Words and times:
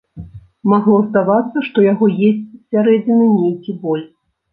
Магло 0.71 0.95
здавацца, 1.09 1.57
што 1.67 1.83
яго 1.91 2.05
есць 2.29 2.39
з 2.47 2.57
сярэдзіны 2.77 3.29
нейкі 3.37 3.77
боль. 3.85 4.03